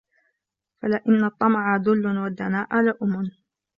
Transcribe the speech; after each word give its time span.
فَلِأَنَّ 0.81 1.23
الطَّمَعَ 1.23 1.77
ذُلٌّ 1.77 2.17
وَالدَّنَاءَةَ 2.17 2.81
لُؤْمٌ 2.81 3.31